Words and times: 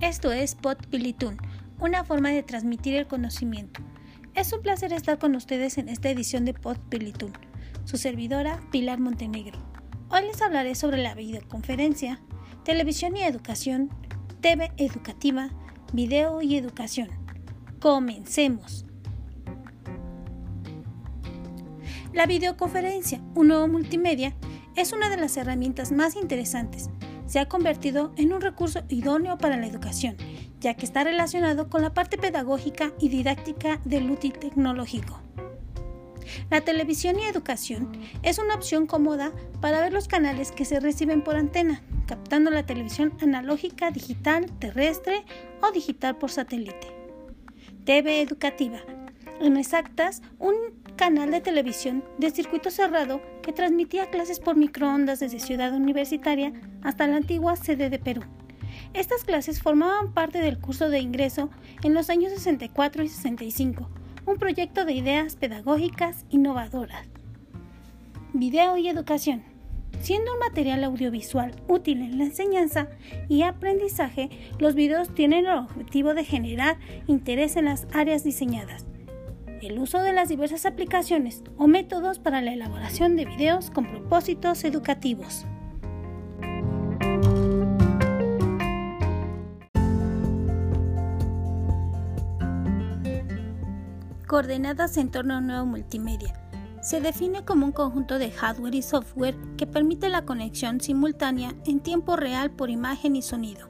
Esto 0.00 0.32
es 0.32 0.54
Podpilitun, 0.54 1.36
una 1.78 2.04
forma 2.04 2.30
de 2.30 2.42
transmitir 2.42 2.94
el 2.94 3.06
conocimiento. 3.06 3.82
Es 4.34 4.50
un 4.54 4.62
placer 4.62 4.94
estar 4.94 5.18
con 5.18 5.36
ustedes 5.36 5.76
en 5.76 5.90
esta 5.90 6.08
edición 6.08 6.46
de 6.46 6.54
Podpilitun. 6.54 7.32
Su 7.84 7.98
servidora, 7.98 8.62
Pilar 8.72 8.98
Montenegro. 8.98 9.58
Hoy 10.08 10.22
les 10.22 10.40
hablaré 10.40 10.74
sobre 10.74 11.02
la 11.02 11.14
videoconferencia, 11.14 12.18
televisión 12.64 13.14
y 13.14 13.24
educación, 13.24 13.90
TV 14.40 14.72
educativa, 14.78 15.50
video 15.92 16.40
y 16.40 16.56
educación. 16.56 17.10
Comencemos. 17.78 18.86
La 22.14 22.24
videoconferencia, 22.24 23.20
un 23.34 23.48
nuevo 23.48 23.68
multimedia, 23.68 24.34
es 24.76 24.94
una 24.94 25.10
de 25.10 25.18
las 25.18 25.36
herramientas 25.36 25.92
más 25.92 26.16
interesantes 26.16 26.88
se 27.30 27.38
ha 27.38 27.46
convertido 27.46 28.12
en 28.16 28.32
un 28.32 28.40
recurso 28.40 28.82
idóneo 28.88 29.38
para 29.38 29.56
la 29.56 29.68
educación, 29.68 30.16
ya 30.58 30.74
que 30.74 30.84
está 30.84 31.04
relacionado 31.04 31.70
con 31.70 31.80
la 31.80 31.94
parte 31.94 32.18
pedagógica 32.18 32.90
y 32.98 33.08
didáctica 33.08 33.80
del 33.84 34.10
útil 34.10 34.32
tecnológico. 34.32 35.20
La 36.50 36.62
televisión 36.62 37.20
y 37.20 37.22
educación 37.22 37.92
es 38.24 38.40
una 38.40 38.56
opción 38.56 38.88
cómoda 38.88 39.30
para 39.60 39.80
ver 39.80 39.92
los 39.92 40.08
canales 40.08 40.50
que 40.50 40.64
se 40.64 40.80
reciben 40.80 41.22
por 41.22 41.36
antena, 41.36 41.82
captando 42.08 42.50
la 42.50 42.66
televisión 42.66 43.12
analógica, 43.22 43.92
digital, 43.92 44.46
terrestre 44.58 45.24
o 45.62 45.70
digital 45.70 46.16
por 46.16 46.32
satélite. 46.32 46.88
TV 47.84 48.22
educativa. 48.22 48.80
En 49.40 49.56
exactas, 49.56 50.20
un 50.38 50.54
canal 50.96 51.30
de 51.30 51.40
televisión 51.40 52.04
de 52.18 52.30
circuito 52.30 52.70
cerrado 52.70 53.22
que 53.40 53.54
transmitía 53.54 54.10
clases 54.10 54.38
por 54.38 54.54
microondas 54.54 55.20
desde 55.20 55.40
Ciudad 55.40 55.74
Universitaria 55.74 56.52
hasta 56.82 57.06
la 57.06 57.16
antigua 57.16 57.56
sede 57.56 57.88
de 57.88 57.98
Perú. 57.98 58.20
Estas 58.92 59.24
clases 59.24 59.62
formaban 59.62 60.12
parte 60.12 60.40
del 60.40 60.58
curso 60.58 60.90
de 60.90 60.98
ingreso 60.98 61.48
en 61.82 61.94
los 61.94 62.10
años 62.10 62.32
64 62.34 63.02
y 63.02 63.08
65, 63.08 63.88
un 64.26 64.36
proyecto 64.36 64.84
de 64.84 64.92
ideas 64.92 65.36
pedagógicas 65.36 66.26
innovadoras. 66.28 67.08
Video 68.34 68.76
y 68.76 68.88
educación. 68.88 69.42
Siendo 70.02 70.34
un 70.34 70.38
material 70.40 70.84
audiovisual 70.84 71.56
útil 71.66 72.02
en 72.02 72.18
la 72.18 72.24
enseñanza 72.24 72.88
y 73.30 73.40
aprendizaje, 73.40 74.28
los 74.58 74.74
videos 74.74 75.14
tienen 75.14 75.46
el 75.46 75.58
objetivo 75.58 76.12
de 76.12 76.24
generar 76.24 76.76
interés 77.06 77.56
en 77.56 77.64
las 77.64 77.86
áreas 77.94 78.22
diseñadas 78.22 78.84
el 79.62 79.78
uso 79.78 79.98
de 80.02 80.12
las 80.12 80.28
diversas 80.28 80.64
aplicaciones 80.66 81.42
o 81.58 81.66
métodos 81.66 82.18
para 82.18 82.40
la 82.40 82.52
elaboración 82.52 83.16
de 83.16 83.26
videos 83.26 83.70
con 83.70 83.86
propósitos 83.86 84.64
educativos. 84.64 85.44
Coordenadas 94.26 94.96
en 94.96 95.10
torno 95.10 95.34
a 95.34 95.38
un 95.38 95.48
nuevo 95.48 95.66
multimedia. 95.66 96.34
Se 96.82 97.00
define 97.00 97.44
como 97.44 97.66
un 97.66 97.72
conjunto 97.72 98.18
de 98.18 98.30
hardware 98.30 98.74
y 98.74 98.82
software 98.82 99.36
que 99.58 99.66
permite 99.66 100.08
la 100.08 100.24
conexión 100.24 100.80
simultánea 100.80 101.54
en 101.66 101.80
tiempo 101.80 102.16
real 102.16 102.50
por 102.50 102.70
imagen 102.70 103.16
y 103.16 103.22
sonido, 103.22 103.68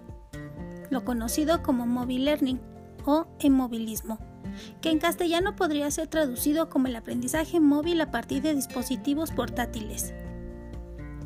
lo 0.90 1.04
conocido 1.04 1.62
como 1.64 1.86
mobile 1.86 2.26
learning 2.26 2.60
o 3.04 3.26
emovilismo 3.40 4.29
que 4.80 4.90
en 4.90 4.98
castellano 4.98 5.56
podría 5.56 5.90
ser 5.90 6.08
traducido 6.08 6.68
como 6.68 6.86
el 6.86 6.96
aprendizaje 6.96 7.60
móvil 7.60 8.00
a 8.00 8.10
partir 8.10 8.42
de 8.42 8.54
dispositivos 8.54 9.30
portátiles. 9.30 10.14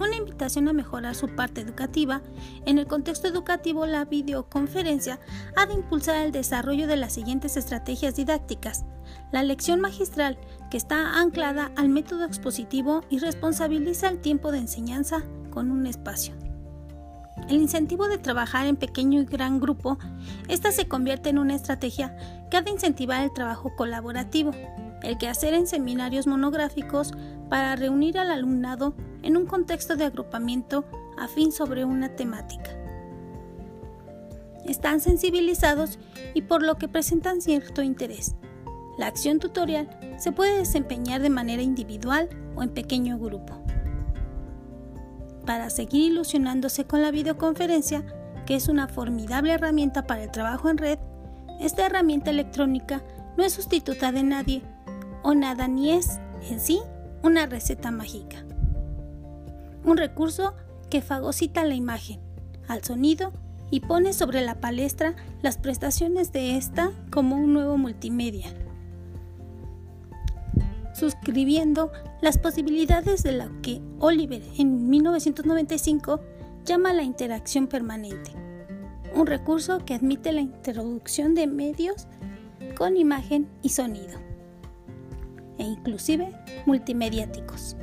Una 0.00 0.16
invitación 0.16 0.68
a 0.68 0.72
mejorar 0.72 1.14
su 1.14 1.28
parte 1.28 1.60
educativa, 1.60 2.20
en 2.66 2.78
el 2.78 2.86
contexto 2.86 3.28
educativo 3.28 3.86
la 3.86 4.04
videoconferencia 4.04 5.20
ha 5.56 5.66
de 5.66 5.74
impulsar 5.74 6.24
el 6.24 6.32
desarrollo 6.32 6.88
de 6.88 6.96
las 6.96 7.12
siguientes 7.12 7.56
estrategias 7.56 8.16
didácticas. 8.16 8.84
La 9.30 9.44
lección 9.44 9.80
magistral, 9.80 10.38
que 10.70 10.76
está 10.76 11.20
anclada 11.20 11.70
al 11.76 11.88
método 11.88 12.24
expositivo 12.24 13.02
y 13.08 13.18
responsabiliza 13.18 14.08
el 14.08 14.20
tiempo 14.20 14.50
de 14.50 14.58
enseñanza 14.58 15.22
con 15.50 15.70
un 15.70 15.86
espacio. 15.86 16.34
El 17.48 17.56
incentivo 17.56 18.08
de 18.08 18.16
trabajar 18.16 18.66
en 18.66 18.76
pequeño 18.76 19.20
y 19.20 19.24
gran 19.26 19.60
grupo, 19.60 19.98
esta 20.48 20.72
se 20.72 20.88
convierte 20.88 21.28
en 21.28 21.38
una 21.38 21.54
estrategia 21.54 22.16
que 22.50 22.56
ha 22.56 22.62
de 22.62 22.70
incentivar 22.70 23.22
el 23.22 23.32
trabajo 23.32 23.74
colaborativo, 23.76 24.52
el 25.02 25.18
que 25.18 25.28
hacer 25.28 25.52
en 25.52 25.66
seminarios 25.66 26.26
monográficos 26.26 27.12
para 27.50 27.76
reunir 27.76 28.18
al 28.18 28.30
alumnado 28.30 28.94
en 29.22 29.36
un 29.36 29.46
contexto 29.46 29.96
de 29.96 30.04
agrupamiento 30.04 30.86
afín 31.18 31.52
sobre 31.52 31.84
una 31.84 32.16
temática. 32.16 32.70
Están 34.64 35.00
sensibilizados 35.00 35.98
y 36.32 36.42
por 36.42 36.62
lo 36.62 36.76
que 36.76 36.88
presentan 36.88 37.42
cierto 37.42 37.82
interés. 37.82 38.34
La 38.96 39.06
acción 39.06 39.38
tutorial 39.38 39.90
se 40.18 40.32
puede 40.32 40.58
desempeñar 40.58 41.20
de 41.20 41.28
manera 41.28 41.62
individual 41.62 42.30
o 42.56 42.62
en 42.62 42.70
pequeño 42.70 43.18
grupo 43.18 43.63
para 45.44 45.70
seguir 45.70 46.12
ilusionándose 46.12 46.84
con 46.84 47.02
la 47.02 47.10
videoconferencia, 47.10 48.04
que 48.46 48.54
es 48.54 48.68
una 48.68 48.88
formidable 48.88 49.52
herramienta 49.52 50.06
para 50.06 50.22
el 50.24 50.30
trabajo 50.30 50.68
en 50.68 50.78
red, 50.78 50.98
esta 51.60 51.86
herramienta 51.86 52.30
electrónica 52.30 53.02
no 53.36 53.44
es 53.44 53.52
sustituta 53.52 54.12
de 54.12 54.22
nadie 54.22 54.62
o 55.22 55.34
nada 55.34 55.68
ni 55.68 55.92
es, 55.92 56.20
en 56.48 56.60
sí, 56.60 56.80
una 57.22 57.46
receta 57.46 57.90
mágica. 57.90 58.44
Un 59.84 59.96
recurso 59.96 60.54
que 60.90 61.02
fagocita 61.02 61.64
la 61.64 61.74
imagen, 61.74 62.20
al 62.68 62.82
sonido 62.84 63.32
y 63.70 63.80
pone 63.80 64.12
sobre 64.12 64.42
la 64.42 64.60
palestra 64.60 65.14
las 65.42 65.58
prestaciones 65.58 66.32
de 66.32 66.56
esta 66.56 66.90
como 67.10 67.36
un 67.36 67.52
nuevo 67.52 67.76
multimedia 67.76 68.52
suscribiendo 71.04 71.92
las 72.22 72.38
posibilidades 72.38 73.22
de 73.22 73.32
lo 73.32 73.60
que 73.60 73.82
Oliver 73.98 74.42
en 74.56 74.88
1995 74.88 76.18
llama 76.64 76.94
la 76.94 77.02
interacción 77.02 77.66
permanente, 77.66 78.30
un 79.14 79.26
recurso 79.26 79.84
que 79.84 79.92
admite 79.92 80.32
la 80.32 80.40
introducción 80.40 81.34
de 81.34 81.46
medios 81.46 82.08
con 82.78 82.96
imagen 82.96 83.50
y 83.60 83.68
sonido, 83.68 84.18
e 85.58 85.64
inclusive 85.64 86.32
multimediáticos. 86.64 87.76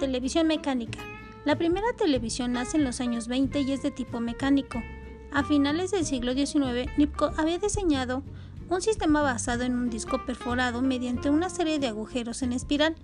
Televisión 0.00 0.48
mecánica. 0.48 0.98
La 1.44 1.56
primera 1.56 1.92
televisión 1.92 2.52
nace 2.52 2.78
en 2.78 2.84
los 2.84 3.00
años 3.00 3.28
20 3.28 3.60
y 3.60 3.72
es 3.72 3.82
de 3.82 3.90
tipo 3.90 4.18
mecánico. 4.18 4.82
A 5.30 5.44
finales 5.44 5.92
del 5.92 6.04
siglo 6.04 6.32
XIX, 6.32 6.90
Nipko 6.96 7.30
había 7.36 7.58
diseñado 7.58 8.24
un 8.68 8.80
sistema 8.80 9.20
basado 9.20 9.62
en 9.62 9.74
un 9.74 9.90
disco 9.90 10.24
perforado 10.24 10.80
mediante 10.80 11.28
una 11.28 11.50
serie 11.50 11.78
de 11.78 11.88
agujeros 11.88 12.42
en 12.42 12.52
espiral. 12.52 12.96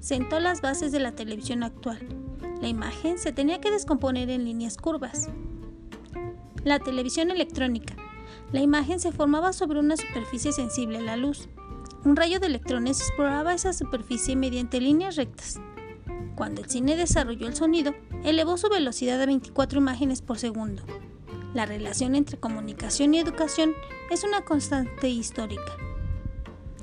Sentó 0.00 0.38
las 0.38 0.60
bases 0.60 0.92
de 0.92 1.00
la 1.00 1.12
televisión 1.12 1.62
actual. 1.62 1.98
La 2.60 2.68
imagen 2.68 3.18
se 3.18 3.32
tenía 3.32 3.60
que 3.60 3.70
descomponer 3.70 4.28
en 4.28 4.44
líneas 4.44 4.76
curvas. 4.76 5.30
La 6.62 6.78
televisión 6.78 7.30
electrónica. 7.30 7.94
La 8.52 8.60
imagen 8.60 9.00
se 9.00 9.12
formaba 9.12 9.52
sobre 9.54 9.80
una 9.80 9.96
superficie 9.96 10.52
sensible 10.52 10.98
a 10.98 11.02
la 11.02 11.16
luz. 11.16 11.48
Un 12.04 12.16
rayo 12.16 12.38
de 12.38 12.48
electrones 12.48 13.00
exploraba 13.00 13.54
esa 13.54 13.72
superficie 13.72 14.36
mediante 14.36 14.80
líneas 14.80 15.16
rectas. 15.16 15.58
Cuando 16.34 16.62
el 16.62 16.70
cine 16.70 16.96
desarrolló 16.96 17.46
el 17.46 17.54
sonido, 17.54 17.94
elevó 18.24 18.56
su 18.56 18.68
velocidad 18.68 19.20
a 19.22 19.26
24 19.26 19.78
imágenes 19.78 20.20
por 20.20 20.38
segundo. 20.38 20.82
La 21.54 21.66
relación 21.66 22.16
entre 22.16 22.38
comunicación 22.38 23.14
y 23.14 23.18
educación 23.18 23.72
es 24.10 24.24
una 24.24 24.44
constante 24.44 25.08
histórica. 25.08 25.76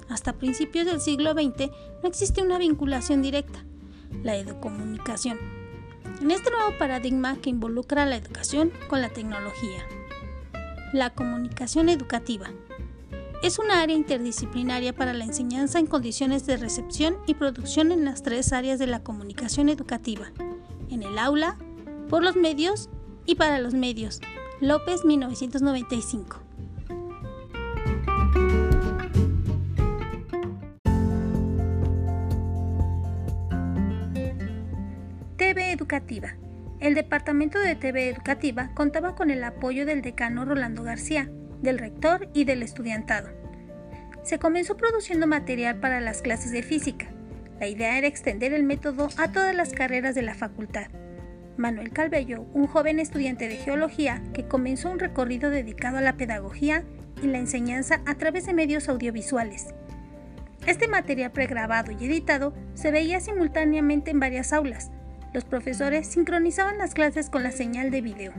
Hasta 0.08 0.34
principios 0.34 0.86
del 0.86 1.02
siglo 1.02 1.34
XX 1.34 1.70
no 2.02 2.10
existe 2.10 2.42
una 2.42 2.58
vinculación 2.58 3.22
directa, 3.22 3.66
la 4.24 4.36
educomunicación, 4.36 5.38
en 6.22 6.32
este 6.32 6.52
nuevo 6.52 6.78
paradigma 6.78 7.38
que 7.38 7.50
involucra 7.50 8.06
la 8.06 8.16
educación 8.16 8.72
con 8.90 9.02
la 9.02 9.10
tecnología. 9.10 9.86
La 10.94 11.14
comunicación 11.14 11.90
educativa 11.90 12.50
es 13.42 13.58
una 13.58 13.82
área 13.82 13.96
interdisciplinaria 13.96 14.94
para 14.94 15.14
la 15.14 15.24
enseñanza 15.24 15.80
en 15.80 15.88
condiciones 15.88 16.46
de 16.46 16.58
recepción 16.58 17.18
y 17.26 17.34
producción 17.34 17.92
en 17.92 18.06
las 18.06 18.22
tres 18.22 18.54
áreas 18.54 18.78
de 18.78 18.88
la 18.88 19.04
comunicación 19.04 19.70
educativa, 19.70 20.32
en 20.90 21.02
el 21.02 21.18
aula, 21.18 21.58
por 22.08 22.24
los 22.24 22.36
medios 22.36 22.90
y 23.26 23.36
para 23.36 23.60
los 23.60 23.74
medios. 23.74 24.22
López 24.60 25.06
1995. 25.06 26.40
TV 35.38 35.72
Educativa. 35.72 36.36
El 36.80 36.94
Departamento 36.94 37.60
de 37.60 37.76
TV 37.76 38.10
Educativa 38.10 38.72
contaba 38.76 39.16
con 39.16 39.32
el 39.32 39.44
apoyo 39.44 39.88
del 39.88 40.04
decano 40.04 40.46
Rolando 40.46 40.84
García, 40.84 41.32
del 41.62 41.80
rector 41.80 42.30
y 42.34 42.46
del 42.46 42.64
estudiantado. 42.64 43.30
Se 44.24 44.40
comenzó 44.40 44.78
produciendo 44.78 45.28
material 45.28 45.80
para 45.80 46.00
las 46.00 46.22
clases 46.22 46.52
de 46.52 46.64
física. 46.64 47.08
La 47.60 47.68
idea 47.68 47.98
era 47.98 48.08
extender 48.08 48.54
el 48.54 48.64
método 48.64 49.10
a 49.18 49.32
todas 49.32 49.56
las 49.56 49.72
carreras 49.72 50.16
de 50.16 50.22
la 50.22 50.36
facultad. 50.36 50.88
Manuel 51.58 51.92
Calvello, 51.92 52.44
un 52.54 52.68
joven 52.68 53.00
estudiante 53.00 53.48
de 53.48 53.58
geología 53.58 54.24
que 54.34 54.48
comenzó 54.48 54.90
un 54.90 55.00
recorrido 55.00 55.50
dedicado 55.50 55.98
a 55.98 56.02
la 56.02 56.18
pedagogía 56.18 56.84
y 57.22 57.28
la 57.28 57.38
enseñanza 57.38 58.02
a 58.06 58.16
través 58.16 58.46
de 58.46 58.54
medios 58.54 58.90
audiovisuales. 58.90 59.68
Este 60.66 60.88
material 60.88 61.32
pregrabado 61.32 61.92
y 61.92 62.06
editado 62.06 62.54
se 62.74 62.92
veía 62.92 63.20
simultáneamente 63.20 64.12
en 64.12 64.20
varias 64.20 64.54
aulas. 64.54 64.92
Los 65.34 65.46
profesores 65.46 66.08
sincronizaban 66.08 66.78
las 66.78 66.94
clases 66.94 67.30
con 67.30 67.44
la 67.44 67.52
señal 67.52 67.90
de 67.90 68.02
video. 68.02 68.34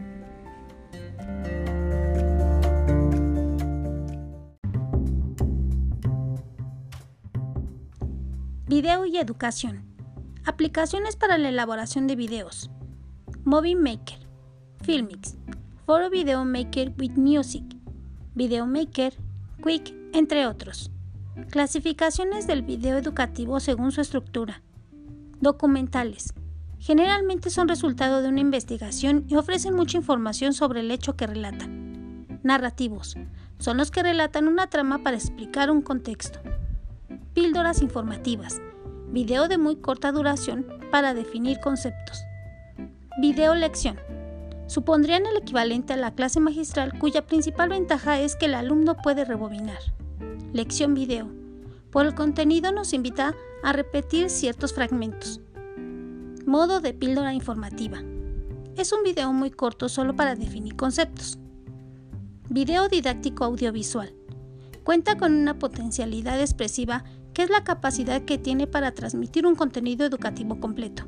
Video 8.74 9.04
y 9.04 9.18
educación. 9.18 9.84
Aplicaciones 10.46 11.14
para 11.16 11.36
la 11.36 11.50
elaboración 11.50 12.06
de 12.06 12.16
videos. 12.16 12.70
Movie 13.44 13.76
Maker, 13.76 14.26
Filmix, 14.80 15.36
Foro 15.84 16.08
Video 16.08 16.42
Maker 16.46 16.94
with 16.98 17.10
Music, 17.16 17.64
Video 18.34 18.64
Maker, 18.64 19.12
Quick, 19.62 19.94
entre 20.14 20.46
otros. 20.46 20.90
Clasificaciones 21.50 22.46
del 22.46 22.62
video 22.62 22.96
educativo 22.96 23.60
según 23.60 23.92
su 23.92 24.00
estructura. 24.00 24.62
Documentales. 25.42 26.32
Generalmente 26.78 27.50
son 27.50 27.68
resultado 27.68 28.22
de 28.22 28.28
una 28.28 28.40
investigación 28.40 29.26
y 29.28 29.34
ofrecen 29.34 29.76
mucha 29.76 29.98
información 29.98 30.54
sobre 30.54 30.80
el 30.80 30.90
hecho 30.90 31.14
que 31.14 31.26
relatan. 31.26 32.40
Narrativos. 32.42 33.18
Son 33.58 33.76
los 33.76 33.90
que 33.90 34.02
relatan 34.02 34.48
una 34.48 34.68
trama 34.68 35.02
para 35.02 35.18
explicar 35.18 35.70
un 35.70 35.82
contexto. 35.82 36.40
Píldoras 37.34 37.80
informativas. 37.80 38.60
Video 39.08 39.48
de 39.48 39.56
muy 39.56 39.76
corta 39.76 40.12
duración 40.12 40.66
para 40.90 41.14
definir 41.14 41.60
conceptos. 41.60 42.24
Video 43.22 43.54
lección 43.54 43.98
supondrían 44.66 45.24
el 45.24 45.38
equivalente 45.38 45.94
a 45.94 45.96
la 45.96 46.14
clase 46.14 46.40
magistral 46.40 46.98
cuya 46.98 47.26
principal 47.26 47.70
ventaja 47.70 48.20
es 48.20 48.36
que 48.36 48.46
el 48.46 48.54
alumno 48.54 48.98
puede 48.98 49.24
rebobinar. 49.24 49.78
Lección 50.52 50.92
video. 50.92 51.30
Por 51.90 52.04
el 52.04 52.14
contenido 52.14 52.70
nos 52.70 52.92
invita 52.92 53.34
a 53.62 53.72
repetir 53.72 54.28
ciertos 54.28 54.74
fragmentos. 54.74 55.40
Modo 56.44 56.80
de 56.80 56.92
píldora 56.92 57.32
informativa. 57.32 58.02
Es 58.76 58.92
un 58.92 59.02
video 59.04 59.32
muy 59.32 59.50
corto 59.50 59.88
solo 59.88 60.14
para 60.14 60.34
definir 60.34 60.76
conceptos. 60.76 61.38
Video 62.50 62.88
didáctico 62.88 63.44
audiovisual. 63.44 64.14
Cuenta 64.84 65.16
con 65.16 65.32
una 65.32 65.58
potencialidad 65.58 66.40
expresiva 66.40 67.04
que 67.32 67.42
es 67.42 67.50
la 67.50 67.64
capacidad 67.64 68.22
que 68.22 68.38
tiene 68.38 68.66
para 68.66 68.92
transmitir 68.92 69.46
un 69.46 69.54
contenido 69.54 70.04
educativo 70.04 70.60
completo, 70.60 71.04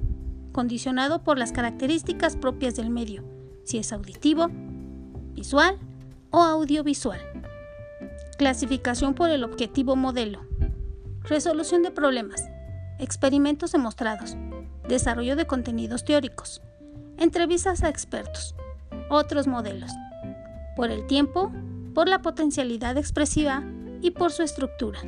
condicionado 0.53 1.23
por 1.23 1.39
las 1.39 1.53
características 1.53 2.37
propias 2.37 2.77
del 2.77 2.91
medio, 2.91 3.25
si 3.65 3.79
es 3.79 3.93
auditivo, 3.93 4.49
visual 5.35 5.79
o 6.31 6.41
audiovisual. 6.41 7.21
Clasificación 8.39 9.15
por 9.15 9.31
el 9.31 9.45
objetivo 9.45 9.97
modelo. 9.97 10.41
Resolución 11.23 11.83
de 11.83 11.91
problemas. 11.91 12.43
Experimentos 12.99 13.73
demostrados. 13.73 14.37
Desarrollo 14.89 15.37
de 15.37 15.47
contenidos 15.47 16.05
teóricos. 16.05 16.61
Entrevistas 17.17 17.83
a 17.83 17.89
expertos. 17.89 18.55
Otros 19.09 19.47
modelos. 19.47 19.91
Por 20.77 20.91
el 20.91 21.07
tiempo, 21.07 21.53
por 21.95 22.09
la 22.09 22.23
potencialidad 22.23 22.97
expresiva 22.97 23.63
y 24.03 24.11
por 24.11 24.33
su 24.33 24.43
estructura. 24.43 24.99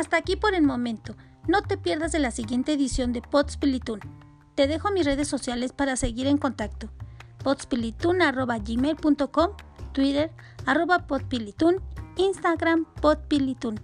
Hasta 0.00 0.16
aquí 0.16 0.34
por 0.34 0.54
el 0.54 0.62
momento. 0.62 1.14
No 1.46 1.60
te 1.60 1.76
pierdas 1.76 2.12
de 2.12 2.20
la 2.20 2.30
siguiente 2.30 2.72
edición 2.72 3.12
de 3.12 3.20
Podspilitun. 3.20 4.00
Te 4.54 4.66
dejo 4.66 4.90
mis 4.92 5.04
redes 5.04 5.28
sociales 5.28 5.74
para 5.74 5.94
seguir 5.94 6.26
en 6.26 6.38
contacto. 6.38 6.88
podspilitun.gmail.com, 7.44 9.50
Twitter, 9.92 10.32
arroba 10.64 11.06
podpilitun, 11.06 11.82
Instagram 12.16 12.86
podpilitun. 13.02 13.78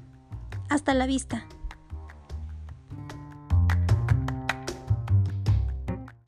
Hasta 0.70 0.94
la 0.94 1.04
vista. 1.04 1.46